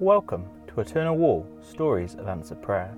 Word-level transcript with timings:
Welcome 0.00 0.46
to 0.68 0.80
Eternal 0.80 1.14
Wall 1.18 1.46
Stories 1.60 2.14
of 2.14 2.26
Answered 2.26 2.62
Prayer. 2.62 2.96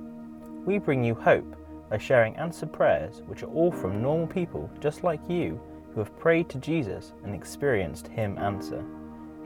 We 0.65 0.79
bring 0.79 1.03
you 1.03 1.17
hope 1.17 1.57
by 1.91 1.99
sharing 1.99 2.37
answered 2.37 2.73
prayers 2.73 3.23
which 3.27 3.43
are 3.43 3.51
all 3.51 3.73
from 3.73 4.01
normal 4.01 4.29
people 4.29 4.71
just 4.79 5.03
like 5.03 5.19
you 5.29 5.61
who 5.93 5.99
have 5.99 6.17
prayed 6.21 6.49
to 6.51 6.59
Jesus 6.59 7.13
and 7.25 7.35
experienced 7.35 8.07
Him 8.07 8.39
answer. 8.39 8.85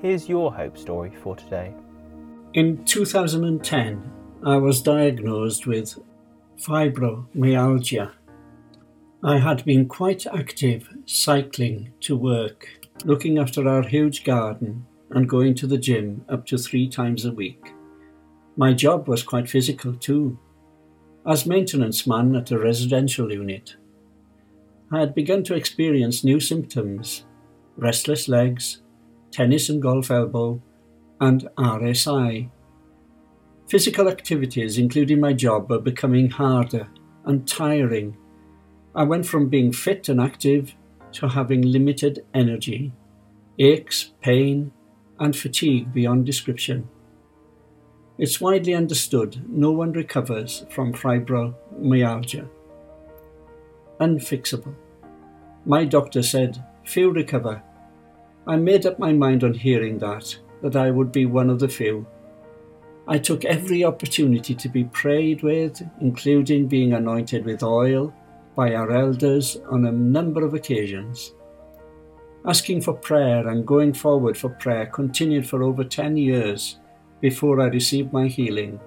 Here's 0.02 0.28
your 0.28 0.52
hope 0.52 0.76
story 0.76 1.10
for 1.22 1.34
today. 1.34 1.72
In 2.52 2.84
2010, 2.84 4.12
I 4.44 4.58
was 4.58 4.82
diagnosed 4.82 5.66
with 5.66 5.98
fibromyalgia. 6.60 8.12
I 9.22 9.38
had 9.38 9.64
been 9.64 9.88
quite 9.88 10.26
active 10.26 10.90
cycling 11.06 11.94
to 12.00 12.18
work, 12.18 12.68
looking 13.06 13.38
after 13.38 13.66
our 13.66 13.80
huge 13.80 14.24
garden, 14.24 14.84
and 15.10 15.28
going 15.28 15.54
to 15.54 15.66
the 15.66 15.78
gym 15.78 16.24
up 16.28 16.46
to 16.46 16.58
three 16.58 16.88
times 16.88 17.24
a 17.24 17.32
week. 17.32 17.72
My 18.56 18.72
job 18.72 19.08
was 19.08 19.22
quite 19.22 19.48
physical 19.48 19.94
too. 19.94 20.38
As 21.26 21.46
maintenance 21.46 22.06
man 22.06 22.34
at 22.36 22.50
a 22.50 22.58
residential 22.58 23.32
unit, 23.32 23.76
I 24.90 25.00
had 25.00 25.14
begun 25.14 25.42
to 25.44 25.54
experience 25.54 26.24
new 26.24 26.40
symptoms 26.40 27.24
restless 27.76 28.26
legs, 28.26 28.82
tennis 29.30 29.68
and 29.68 29.82
golf 29.82 30.10
elbow, 30.10 30.62
and 31.20 31.48
RSI. 31.58 32.48
Physical 33.68 34.08
activities, 34.08 34.78
including 34.78 35.20
my 35.20 35.32
job, 35.32 35.68
were 35.68 35.80
becoming 35.80 36.30
harder 36.30 36.88
and 37.24 37.46
tiring. 37.46 38.16
I 38.94 39.02
went 39.02 39.26
from 39.26 39.48
being 39.48 39.72
fit 39.72 40.08
and 40.08 40.20
active 40.20 40.74
to 41.12 41.28
having 41.28 41.62
limited 41.62 42.24
energy, 42.32 42.92
aches, 43.58 44.12
pain, 44.22 44.72
and 45.18 45.36
fatigue 45.36 45.92
beyond 45.92 46.26
description. 46.26 46.88
It's 48.18 48.40
widely 48.40 48.74
understood 48.74 49.44
no 49.48 49.70
one 49.70 49.92
recovers 49.92 50.64
from 50.70 50.94
fibromyalgia. 50.94 52.48
Unfixable. 54.00 54.74
My 55.64 55.84
doctor 55.84 56.22
said, 56.22 56.62
few 56.84 57.10
recover. 57.10 57.62
I 58.46 58.56
made 58.56 58.86
up 58.86 58.98
my 58.98 59.12
mind 59.12 59.44
on 59.44 59.54
hearing 59.54 59.98
that, 59.98 60.38
that 60.62 60.76
I 60.76 60.90
would 60.90 61.12
be 61.12 61.26
one 61.26 61.50
of 61.50 61.58
the 61.58 61.68
few. 61.68 62.06
I 63.08 63.18
took 63.18 63.44
every 63.44 63.84
opportunity 63.84 64.54
to 64.54 64.68
be 64.68 64.84
prayed 64.84 65.42
with, 65.42 65.82
including 66.00 66.68
being 66.68 66.92
anointed 66.92 67.44
with 67.44 67.62
oil 67.62 68.14
by 68.56 68.74
our 68.74 68.90
elders 68.90 69.58
on 69.68 69.84
a 69.84 69.92
number 69.92 70.44
of 70.44 70.54
occasions. 70.54 71.32
Asking 72.48 72.80
for 72.80 72.94
prayer 72.94 73.48
and 73.48 73.66
going 73.66 73.92
forward 73.92 74.38
for 74.38 74.50
prayer 74.50 74.86
continued 74.86 75.48
for 75.48 75.64
over 75.64 75.82
10 75.82 76.16
years 76.16 76.78
before 77.20 77.60
I 77.60 77.66
received 77.66 78.12
my 78.12 78.28
healing. 78.28 78.78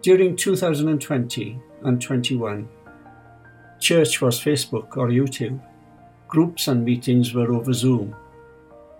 During 0.00 0.34
2020 0.34 1.60
and 1.82 2.00
21, 2.00 2.66
church 3.78 4.22
was 4.22 4.40
Facebook 4.40 4.96
or 4.96 5.08
YouTube. 5.08 5.60
Groups 6.26 6.66
and 6.68 6.82
meetings 6.82 7.34
were 7.34 7.52
over 7.52 7.74
Zoom. 7.74 8.16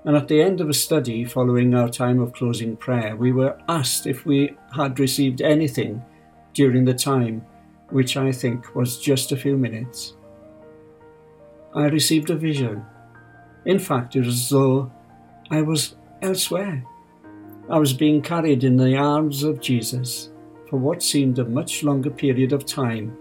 And 0.05 0.19
at 0.19 0.29
the 0.29 0.43
end 0.43 0.61
of 0.61 0.69
a 0.69 0.75
study 0.75 1.25
following 1.25 1.75
our 1.75 1.89
time 1.89 2.21
of 2.21 2.35
closing 2.35 2.77
prayer, 2.77 3.17
we 3.17 3.33
were 3.33 3.59
asked 3.71 4.07
if 4.07 4.27
we 4.27 4.55
had 4.77 5.01
received 5.01 5.41
anything 5.41 6.05
during 6.53 6.85
the 6.85 6.93
time, 6.93 7.41
which 7.89 8.19
I 8.19 8.33
think 8.33 8.75
was 8.75 9.01
just 9.01 9.33
a 9.33 9.37
few 9.37 9.57
minutes. 9.57 10.13
I 11.75 11.87
received 11.87 12.29
a 12.29 12.37
vision 12.37 12.85
in 13.65 13.79
fact, 13.79 14.17
it 14.17 14.21
was 14.21 14.35
as 14.35 14.49
though 14.49 14.93
I 15.51 15.63
was 15.63 15.97
elsewhere. 16.23 16.85
I 17.71 17.79
was 17.79 17.93
being 17.93 18.21
carried 18.21 18.63
in 18.63 18.77
the 18.77 18.97
arms 18.97 19.43
of 19.43 19.61
Jesus 19.61 20.31
for 20.69 20.77
what 20.79 21.03
seemed 21.03 21.39
a 21.39 21.45
much 21.45 21.83
longer 21.83 22.11
period 22.11 22.53
of 22.53 22.67
time 22.67 23.17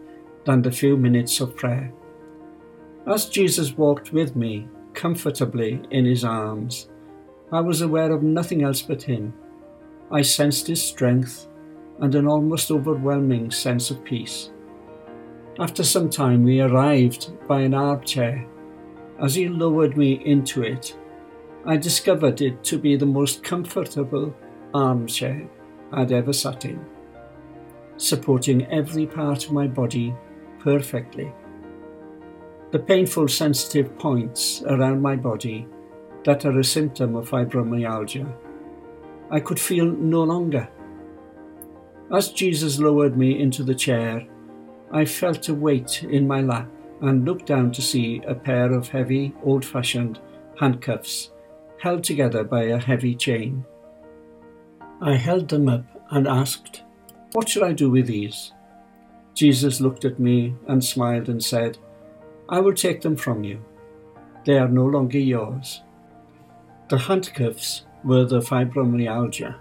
than 0.46 0.62
the 0.62 0.72
few 0.72 0.98
minutes 0.98 1.40
of 1.40 1.56
prayer. 1.56 1.94
As 3.08 3.28
Jesus 3.28 3.78
walked 3.78 4.12
with 4.12 4.36
me 4.36 4.68
comfortably 4.94 5.82
in 5.92 6.06
his 6.06 6.24
arms, 6.24 6.90
I 7.52 7.62
was 7.62 7.82
aware 7.82 8.12
of 8.12 8.24
nothing 8.24 8.64
else 8.64 8.82
but 8.82 9.04
him. 9.04 9.34
I 10.12 10.22
sensed 10.22 10.68
his 10.68 10.82
strength 10.82 11.48
and 12.00 12.16
an 12.16 12.28
almost 12.28 12.72
overwhelming 12.72 13.52
sense 13.52 13.92
of 13.92 14.04
peace. 14.04 14.52
After 15.60 15.84
some 15.84 16.10
time, 16.10 16.44
we 16.44 16.60
arrived 16.60 17.32
by 17.48 17.62
an 17.62 17.74
armchair 17.74 18.48
as 19.22 19.36
he 19.36 19.48
lowered 19.48 19.98
me 19.98 20.14
into 20.26 20.64
it, 20.64 20.98
I 21.66 21.78
discovered 21.78 22.42
it 22.42 22.64
to 22.66 22.78
be 22.78 22.96
the 22.96 23.06
most 23.06 23.44
comfortable 23.44 24.36
armchair 24.74 25.48
I'd 25.92 26.12
ever 26.12 26.34
sat 26.34 26.66
in, 26.66 26.84
supporting 27.98 28.66
every 28.72 29.06
part 29.06 29.46
of 29.46 29.52
my 29.52 29.68
body 29.68 30.14
perfectly. 30.60 31.32
The 32.72 32.80
painful 32.80 33.28
sensitive 33.28 33.98
points 33.98 34.64
around 34.64 35.02
my 35.02 35.16
body 35.16 35.68
that 36.26 36.46
are 36.46 36.60
a 36.60 36.64
symptom 36.64 37.16
of 37.16 37.30
fibromyalgia, 37.30 38.34
I 39.30 39.40
could 39.40 39.60
feel 39.60 39.86
no 39.86 40.24
longer. 40.24 40.68
As 42.12 42.32
Jesus 42.32 42.80
lowered 42.80 43.18
me 43.18 43.40
into 43.40 43.64
the 43.64 43.76
chair, 43.76 44.26
I 44.92 45.06
felt 45.06 45.50
a 45.50 45.54
weight 45.54 46.04
in 46.04 46.28
my 46.28 46.42
lap 46.42 46.70
and 47.02 47.26
looked 47.26 47.46
down 47.46 47.72
to 47.72 47.82
see 47.82 48.22
a 48.26 48.36
pair 48.36 48.72
of 48.72 48.88
heavy, 48.88 49.34
old 49.44 49.66
fashioned 49.66 50.20
handcuffs 50.60 51.32
held 51.80 52.04
together 52.04 52.44
by 52.44 52.64
a 52.64 52.80
heavy 52.80 53.14
chain. 53.16 53.66
I 55.02 55.16
held 55.16 55.50
them 55.50 55.68
up 55.68 55.84
and 56.12 56.28
asked, 56.28 56.84
What 57.34 57.50
should 57.50 57.64
I 57.64 57.74
do 57.74 57.90
with 57.90 58.08
these? 58.08 58.54
Jesus 59.34 59.82
looked 59.82 60.06
at 60.06 60.20
me 60.20 60.56
and 60.68 60.84
smiled 60.84 61.28
and 61.28 61.44
said, 61.44 61.78
I 62.48 62.60
will 62.60 62.74
take 62.74 63.02
them 63.02 63.18
from 63.18 63.44
you. 63.44 63.64
They 64.46 64.58
are 64.58 64.70
no 64.70 64.86
longer 64.86 65.20
yours. 65.20 65.82
The 66.90 66.98
handcuffs 66.98 67.86
were 68.04 68.26
the 68.26 68.40
fibromyalgia. 68.40 69.56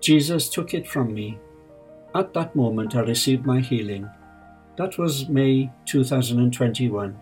Jesus 0.00 0.48
took 0.48 0.74
it 0.74 0.86
from 0.86 1.14
me. 1.14 1.38
At 2.14 2.32
that 2.34 2.54
moment, 2.54 2.94
I 2.94 3.00
received 3.00 3.46
my 3.46 3.60
healing 3.60 4.08
that 4.78 4.96
was 4.96 5.28
May 5.28 5.68
2021. 5.86 7.18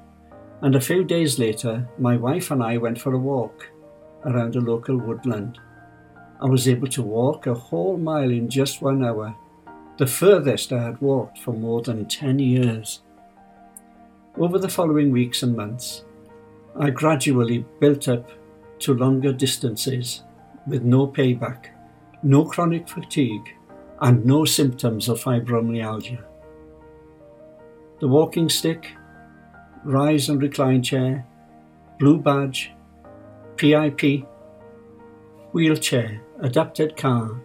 And 0.60 0.74
a 0.74 0.80
few 0.80 1.04
days 1.04 1.38
later, 1.38 1.88
my 1.98 2.14
wife 2.14 2.50
and 2.50 2.62
I 2.62 2.76
went 2.76 3.00
for 3.00 3.14
a 3.14 3.18
walk 3.18 3.70
around 4.26 4.56
a 4.56 4.60
local 4.60 4.98
woodland. 4.98 5.58
I 6.42 6.44
was 6.44 6.68
able 6.68 6.88
to 6.88 7.02
walk 7.02 7.46
a 7.46 7.54
whole 7.54 7.96
mile 7.96 8.30
in 8.30 8.50
just 8.50 8.82
one 8.82 9.02
hour, 9.02 9.34
the 9.96 10.06
furthest 10.06 10.70
I 10.70 10.82
had 10.82 11.00
walked 11.00 11.38
for 11.38 11.54
more 11.54 11.80
than 11.80 12.04
10 12.04 12.40
years. 12.40 13.00
Over 14.36 14.58
the 14.58 14.68
following 14.68 15.10
weeks 15.10 15.42
and 15.42 15.56
months, 15.56 16.04
I 16.78 16.90
gradually 16.90 17.64
built 17.80 18.06
up 18.06 18.30
to 18.80 18.92
longer 18.92 19.32
distances 19.32 20.24
with 20.66 20.82
no 20.82 21.06
payback, 21.06 21.68
no 22.22 22.44
chronic 22.44 22.86
fatigue, 22.86 23.54
and 24.02 24.26
no 24.26 24.44
symptoms 24.44 25.08
of 25.08 25.22
fibromyalgia 25.22 26.22
the 27.98 28.08
walking 28.08 28.48
stick, 28.48 28.92
rise 29.82 30.28
and 30.28 30.42
recline 30.42 30.82
chair, 30.82 31.26
blue 31.98 32.18
badge, 32.18 32.72
PIP, 33.56 34.26
wheelchair, 35.52 36.20
adapted 36.40 36.96
car, 36.96 37.40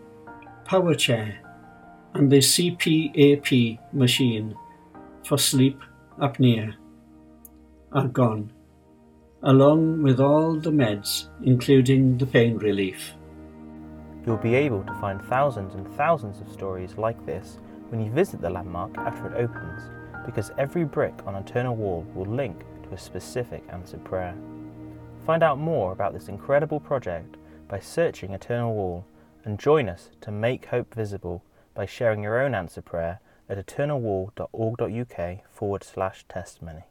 power 0.66 0.94
chair, 0.94 1.40
and 2.14 2.30
the 2.30 2.40
CPAP 2.40 3.80
machine 3.94 4.54
for 5.24 5.38
sleep 5.38 5.80
apnea 6.20 6.74
are 7.94 8.10
gone, 8.10 8.52
along 9.44 10.04
with 10.04 10.20
all 10.20 10.56
the 10.56 10.72
meds, 10.72 11.30
including 11.44 12.18
the 12.18 12.26
pain 12.26 12.58
relief. 12.58 13.14
You'll 14.26 14.36
be 14.36 14.56
able 14.56 14.84
to 14.84 14.94
find 14.96 15.22
thousands 15.22 15.76
and 15.76 15.88
thousands 15.96 16.42
of 16.42 16.52
stories 16.52 16.98
like 16.98 17.26
this 17.26 17.58
when 17.88 18.04
you 18.04 18.12
visit 18.12 18.42
the 18.42 18.50
landmark 18.50 18.98
after 18.98 19.28
it 19.28 19.42
opens 19.42 19.90
because 20.26 20.52
every 20.58 20.84
brick 20.84 21.14
on 21.26 21.36
Eternal 21.36 21.76
Wall 21.76 22.06
will 22.14 22.26
link 22.26 22.64
to 22.84 22.94
a 22.94 22.98
specific 22.98 23.64
answered 23.70 24.04
prayer. 24.04 24.36
Find 25.26 25.44
out 25.44 25.58
more 25.58 25.92
about 25.92 26.14
this 26.14 26.28
incredible 26.28 26.80
project 26.80 27.38
by 27.68 27.80
searching 27.80 28.34
Eternal 28.34 28.74
Wall 28.74 29.06
and 29.44 29.60
join 29.60 29.90
us 29.90 30.10
to 30.22 30.32
make 30.32 30.66
hope 30.66 30.94
visible 30.94 31.44
by 31.74 31.86
sharing 31.86 32.24
your 32.24 32.42
own 32.42 32.54
answer 32.54 32.82
prayer 32.82 33.20
at 33.50 33.58
eternalwall.org.uk 33.58 35.52
forward 35.52 35.84
slash 35.84 36.26
testimony. 36.28 36.84